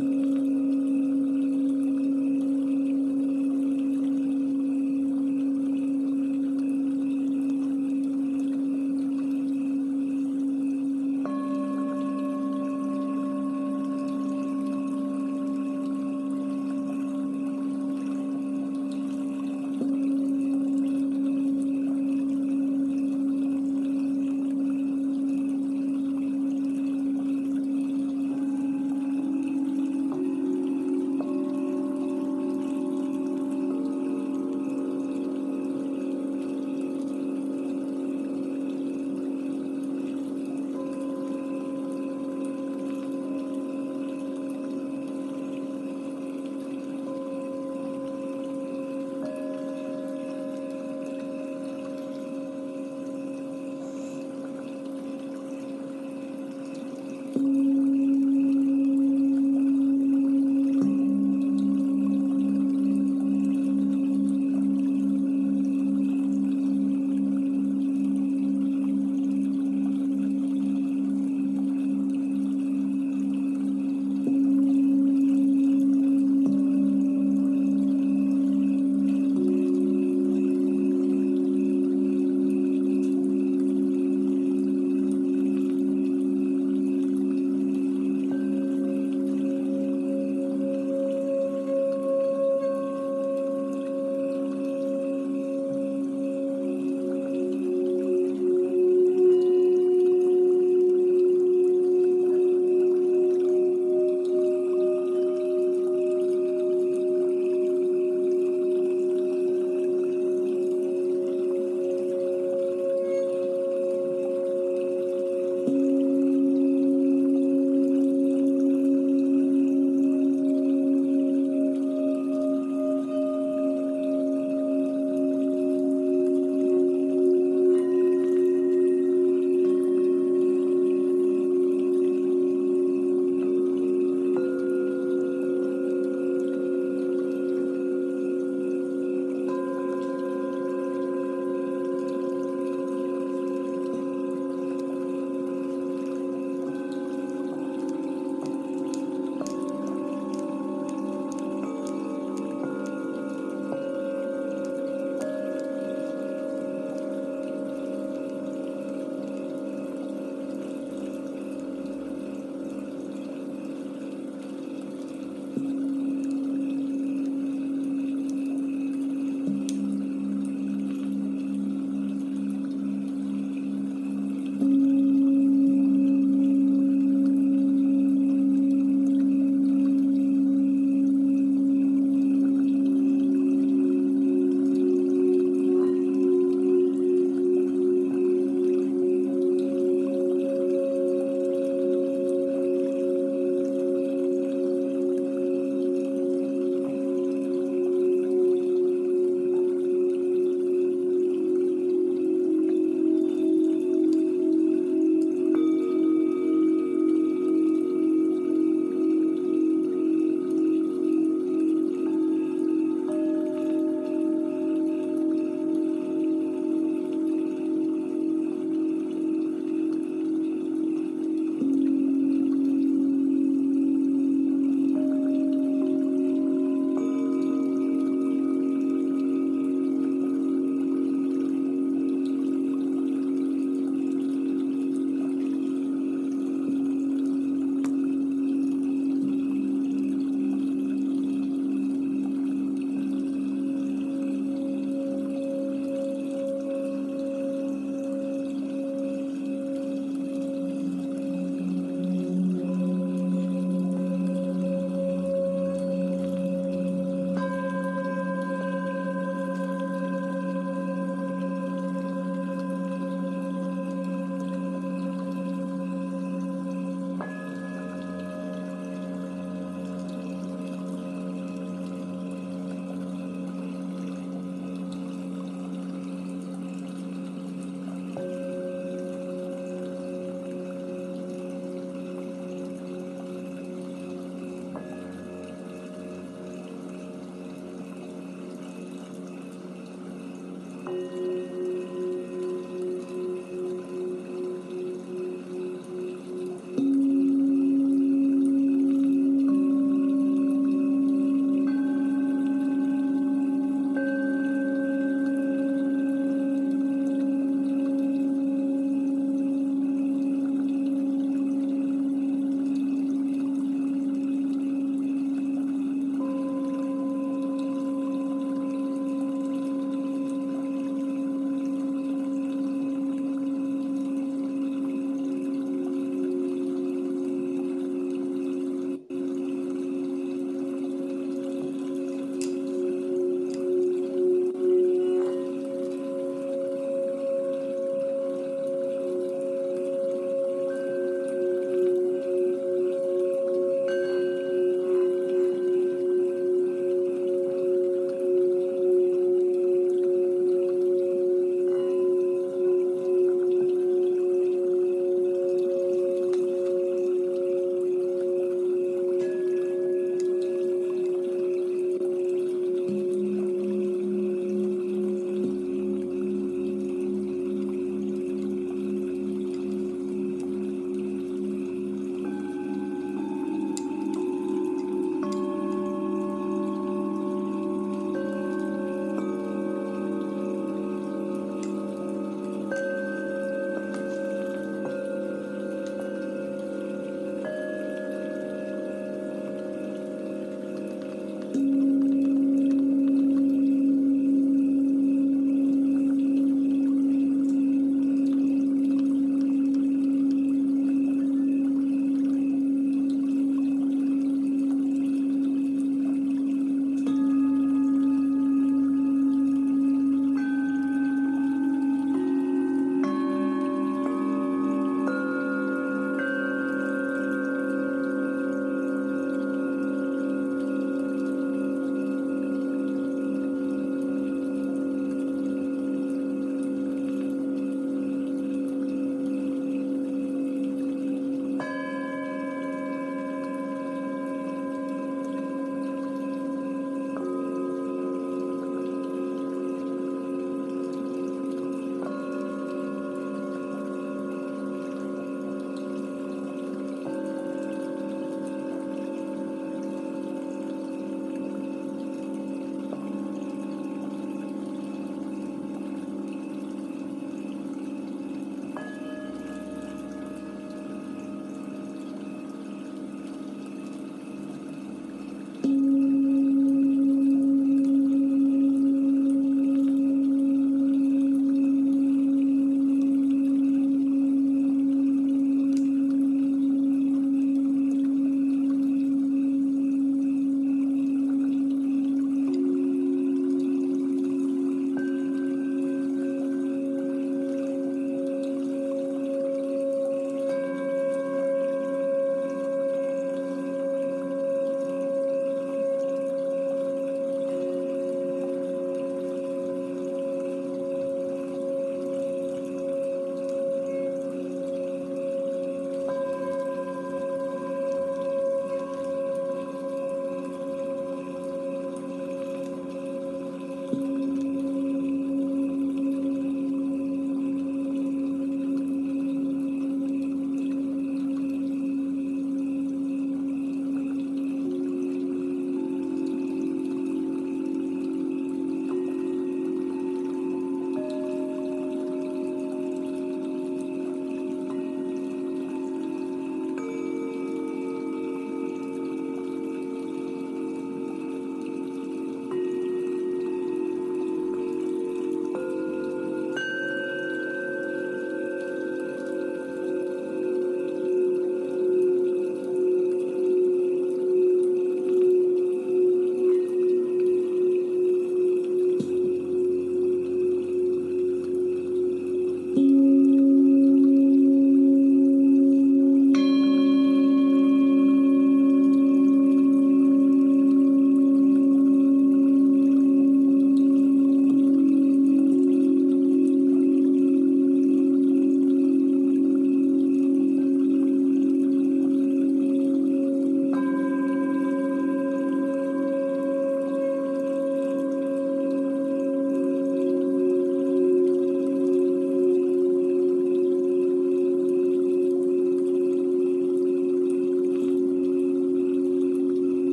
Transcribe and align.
Uh... 0.00 0.27